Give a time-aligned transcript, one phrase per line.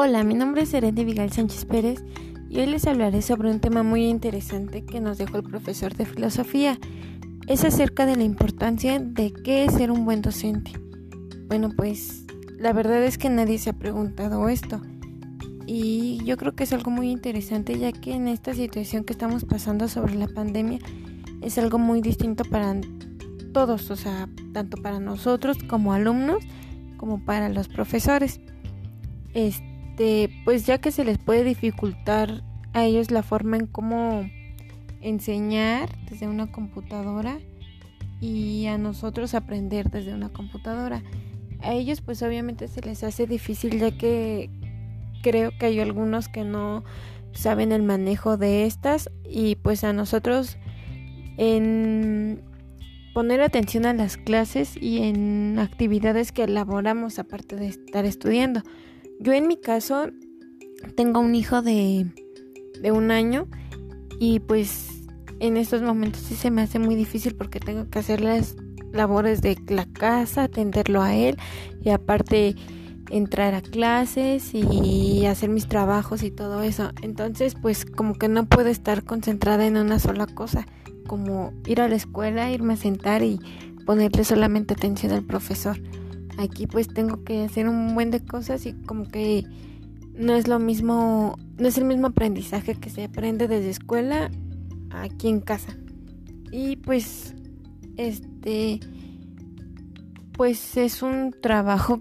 [0.00, 2.04] Hola, mi nombre es Serena Vigal Sánchez Pérez
[2.48, 6.06] y hoy les hablaré sobre un tema muy interesante que nos dejó el profesor de
[6.06, 6.78] filosofía.
[7.48, 10.70] Es acerca de la importancia de qué es ser un buen docente.
[11.48, 12.24] Bueno, pues
[12.60, 14.80] la verdad es que nadie se ha preguntado esto.
[15.66, 19.46] Y yo creo que es algo muy interesante ya que en esta situación que estamos
[19.46, 20.78] pasando sobre la pandemia
[21.40, 22.80] es algo muy distinto para
[23.52, 26.44] todos, o sea, tanto para nosotros como alumnos
[26.98, 28.40] como para los profesores.
[29.34, 29.77] Este
[30.44, 34.28] pues ya que se les puede dificultar a ellos la forma en cómo
[35.00, 37.38] enseñar desde una computadora
[38.20, 41.02] y a nosotros aprender desde una computadora.
[41.60, 44.50] A ellos pues obviamente se les hace difícil ya que
[45.22, 46.84] creo que hay algunos que no
[47.32, 50.56] saben el manejo de estas y pues a nosotros
[51.36, 52.42] en
[53.14, 58.62] poner atención a las clases y en actividades que elaboramos aparte de estar estudiando.
[59.20, 60.08] Yo en mi caso
[60.96, 62.06] tengo un hijo de,
[62.80, 63.48] de un año
[64.20, 65.02] y pues
[65.40, 68.56] en estos momentos sí se me hace muy difícil porque tengo que hacer las
[68.92, 71.36] labores de la casa, atenderlo a él
[71.82, 72.54] y aparte
[73.10, 76.90] entrar a clases y hacer mis trabajos y todo eso.
[77.02, 80.66] Entonces pues como que no puedo estar concentrada en una sola cosa,
[81.06, 83.40] como ir a la escuela, irme a sentar y
[83.86, 85.80] ponerle solamente atención al profesor.
[86.38, 89.44] Aquí pues tengo que hacer un buen de cosas y como que
[90.14, 94.30] no es lo mismo, no es el mismo aprendizaje que se aprende desde escuela
[94.90, 95.76] aquí en casa.
[96.50, 97.34] Y pues
[97.96, 98.80] este
[100.38, 102.00] pues es un trabajo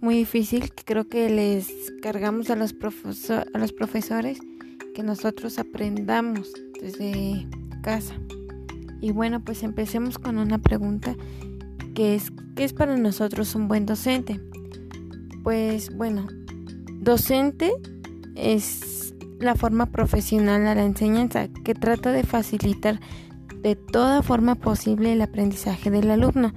[0.00, 4.38] muy difícil que creo que les cargamos a los, a los profesores
[4.94, 7.48] que nosotros aprendamos desde
[7.82, 8.14] casa.
[9.00, 11.16] Y bueno, pues empecemos con una pregunta
[11.94, 14.40] que es ¿qué es para nosotros un buen docente?
[15.42, 16.26] Pues bueno,
[17.00, 17.72] docente
[18.34, 23.00] es la forma profesional a la enseñanza que trata de facilitar
[23.62, 26.52] de toda forma posible el aprendizaje del alumno.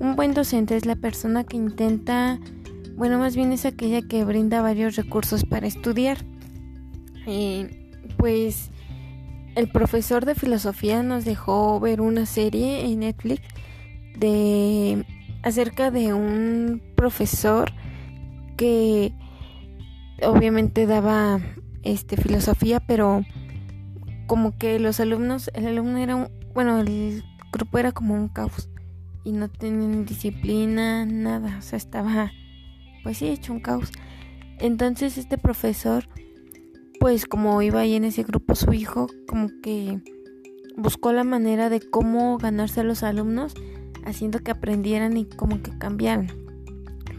[0.00, 2.40] Un buen docente es la persona que intenta,
[2.96, 6.18] bueno, más bien es aquella que brinda varios recursos para estudiar.
[7.26, 8.70] Eh, pues
[9.54, 13.42] el profesor de filosofía nos dejó ver una serie en Netflix
[14.18, 15.04] de
[15.42, 17.72] acerca de un profesor
[18.56, 19.12] que
[20.22, 21.40] obviamente daba
[21.82, 23.22] este filosofía, pero
[24.26, 27.22] como que los alumnos, el alumno era un, bueno, el
[27.52, 28.70] grupo era como un caos
[29.24, 32.32] y no tenían disciplina, nada, o sea, estaba
[33.02, 33.92] pues sí hecho un caos.
[34.58, 36.08] Entonces este profesor
[37.00, 40.00] pues como iba ahí en ese grupo su hijo, como que
[40.76, 43.54] buscó la manera de cómo ganarse a los alumnos
[44.04, 46.28] haciendo que aprendieran y como que cambiaran.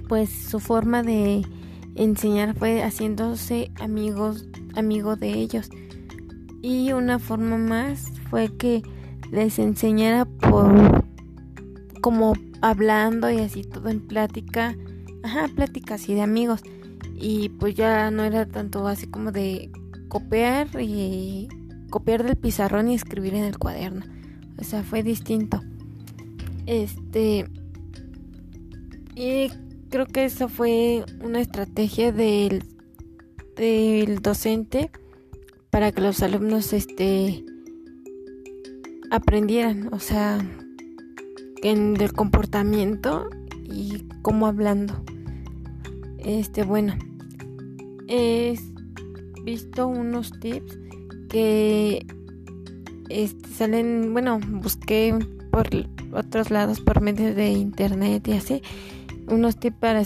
[0.07, 1.45] Pues su forma de
[1.95, 5.69] enseñar fue haciéndose amigos, amigo de ellos.
[6.61, 8.83] Y una forma más fue que
[9.31, 11.05] les enseñara por
[12.01, 14.75] como hablando y así todo en plática,
[15.23, 16.61] ajá, plática así de amigos.
[17.15, 19.71] Y pues ya no era tanto así como de
[20.07, 21.47] copiar y
[21.89, 24.05] copiar del pizarrón y escribir en el cuaderno.
[24.57, 25.61] O sea, fue distinto.
[26.65, 27.45] Este.
[29.15, 29.49] Y
[29.89, 32.63] creo que esa fue una estrategia del,
[33.55, 34.91] del docente
[35.69, 37.45] para que los alumnos este
[39.11, 40.39] aprendieran, o sea,
[41.63, 43.29] en del comportamiento
[43.63, 45.03] y cómo hablando.
[46.17, 46.95] Este, bueno,
[48.07, 48.55] he
[49.43, 50.77] visto unos tips
[51.29, 52.05] que
[53.09, 55.17] este, salen, bueno, busqué
[55.55, 55.69] por
[56.11, 58.61] otros lados por medio de internet y así.
[59.29, 60.03] Unos tips para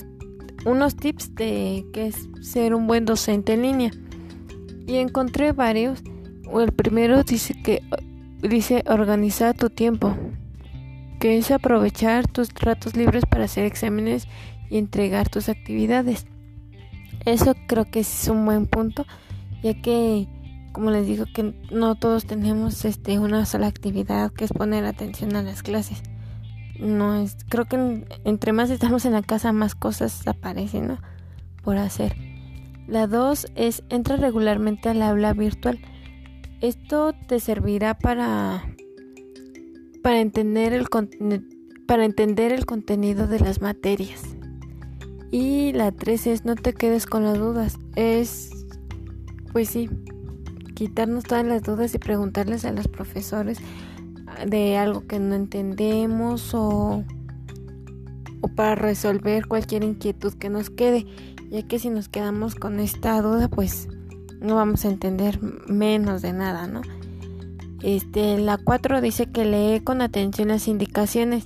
[0.66, 3.92] unos tips de qué es ser un buen docente en línea.
[4.86, 6.04] Y encontré varios.
[6.54, 7.82] El primero dice que
[8.44, 10.16] dice organizar tu tiempo
[11.20, 14.28] que es aprovechar tus ratos libres para hacer exámenes
[14.69, 16.28] y entregar tus actividades.
[17.25, 19.06] Eso creo que es un buen punto
[19.63, 20.28] ya que
[20.71, 25.36] como les digo que no todos tenemos este una sola actividad que es poner atención
[25.36, 26.01] a las clases.
[26.80, 30.98] No es creo que entre más estamos en la casa más cosas aparecen
[31.63, 32.16] por hacer.
[32.88, 35.80] La dos es entra regularmente al aula virtual.
[36.62, 38.63] Esto te servirá para
[40.01, 40.88] para entender el
[41.88, 44.22] para entender el contenido de las materias.
[45.31, 47.77] Y la tres es no te quedes con las dudas.
[47.95, 48.51] Es
[49.51, 49.89] pues sí
[50.80, 53.58] quitarnos todas las dudas y preguntarles a los profesores
[54.48, 57.04] de algo que no entendemos o
[58.42, 61.06] o para resolver cualquier inquietud que nos quede,
[61.50, 63.90] ya que si nos quedamos con esta duda, pues
[64.40, 66.82] no vamos a entender menos de nada, ¿no?
[67.84, 71.46] Este, la 4 dice que lee con atención las indicaciones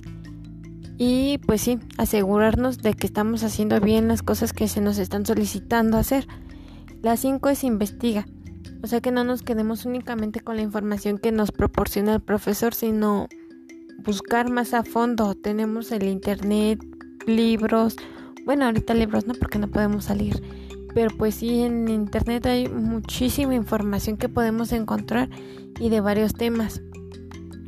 [0.96, 5.26] y pues sí, asegurarnos de que estamos haciendo bien las cosas que se nos están
[5.26, 6.28] solicitando hacer.
[7.02, 8.26] La 5 es investiga,
[8.84, 12.74] o sea que no nos quedemos únicamente con la información que nos proporciona el profesor,
[12.74, 13.28] sino
[14.04, 15.34] buscar más a fondo.
[15.34, 16.84] Tenemos el internet,
[17.26, 17.96] libros,
[18.44, 20.42] bueno, ahorita libros no porque no podemos salir,
[20.94, 25.30] pero pues sí, en internet hay muchísima información que podemos encontrar
[25.80, 26.82] y de varios temas.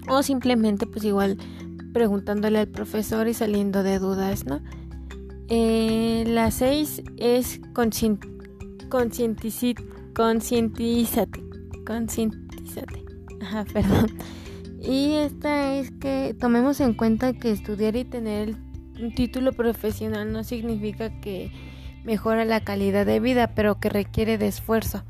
[0.09, 1.39] O simplemente pues igual
[1.95, 4.61] preguntándole al profesor y saliendo de dudas, ¿no?
[5.49, 7.63] Eh, la 6 es
[10.17, 11.43] concientízate,
[11.87, 13.05] concientízate.
[13.43, 14.17] Ajá, perdón.
[14.83, 18.57] Y esta es que tomemos en cuenta que estudiar y tener
[18.99, 21.53] un título profesional no significa que
[22.05, 25.05] mejora la calidad de vida, pero que requiere de esfuerzo.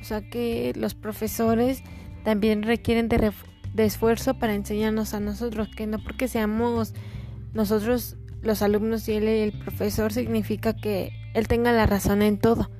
[0.00, 1.82] O sea que los profesores
[2.22, 3.32] también requieren de,
[3.76, 6.94] esfuerzo para enseñarnos a nosotros, que no porque seamos
[7.54, 12.70] nosotros los alumnos y él el profesor significa que él tenga la razón en todo.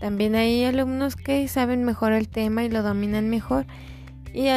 [0.00, 3.66] También hay alumnos que saben mejor el tema y lo dominan mejor
[4.32, 4.48] y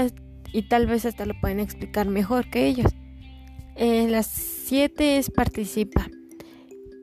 [0.54, 2.94] y tal vez hasta lo pueden explicar mejor que ellos.
[3.75, 6.07] Eh, las siete es participa.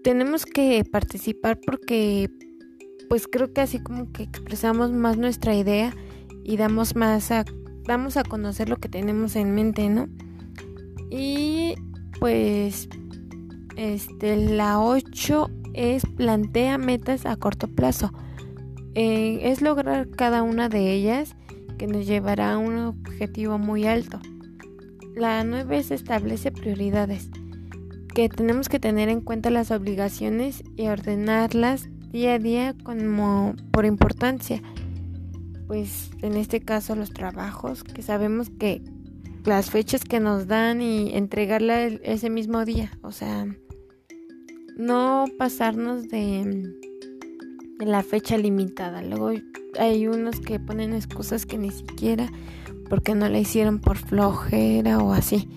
[0.02, 2.28] Tenemos que participar porque
[3.08, 5.94] pues creo que así como que expresamos más nuestra idea
[6.42, 7.44] y damos más a
[7.84, 10.08] damos a conocer lo que tenemos en mente, ¿no?
[11.10, 11.74] Y
[12.18, 12.88] pues
[13.76, 18.12] este la 8 es plantea metas a corto plazo.
[18.94, 21.36] Eh, es lograr cada una de ellas
[21.78, 24.20] que nos llevará a un objetivo muy alto.
[25.14, 27.28] La 9 es establece prioridades,
[28.14, 33.84] que tenemos que tener en cuenta las obligaciones y ordenarlas día a día como por
[33.84, 34.62] importancia.
[35.66, 38.82] Pues en este caso los trabajos, que sabemos que
[39.44, 43.46] las fechas que nos dan y entregarla ese mismo día, o sea,
[44.76, 46.72] no pasarnos de,
[47.78, 49.02] la fecha limitada.
[49.02, 49.30] Luego
[49.78, 52.30] hay unos que ponen excusas que ni siquiera
[52.88, 55.48] porque no la hicieron por flojera o así.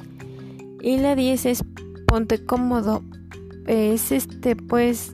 [0.81, 1.63] Y la 10 es
[2.07, 3.03] ponte cómodo.
[3.67, 5.13] Es este pues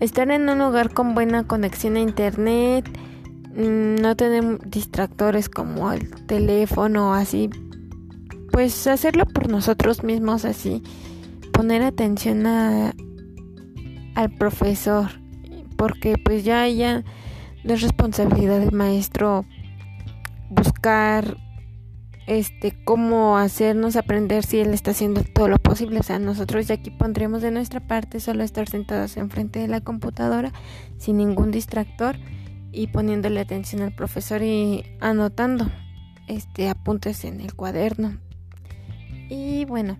[0.00, 2.84] estar en un lugar con buena conexión a internet,
[3.56, 7.50] mm, no tener distractores como el teléfono o así.
[8.52, 10.82] Pues hacerlo por nosotros mismos así.
[11.52, 12.94] Poner atención a,
[14.14, 15.10] al profesor
[15.76, 17.04] porque pues ya ya
[17.64, 19.44] no es responsabilidad del maestro
[20.50, 21.36] buscar
[22.26, 26.00] este cómo hacernos aprender si él está haciendo todo lo posible.
[26.00, 29.80] O sea, nosotros de aquí pondremos de nuestra parte solo estar sentados enfrente de la
[29.80, 30.52] computadora
[30.98, 32.16] sin ningún distractor
[32.72, 35.70] y poniéndole atención al profesor y anotando
[36.26, 38.18] este apuntes en el cuaderno.
[39.28, 39.98] Y bueno,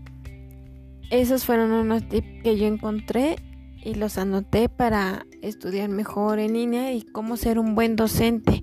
[1.10, 3.36] esos fueron unos tips que yo encontré
[3.84, 8.62] y los anoté para estudiar mejor en línea y cómo ser un buen docente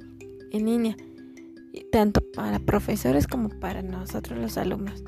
[0.51, 0.97] en línea,
[1.91, 5.03] tanto para profesores como para nosotros los alumnos.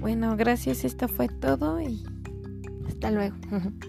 [0.00, 2.04] Bueno, gracias, esto fue todo y
[2.86, 3.36] hasta luego.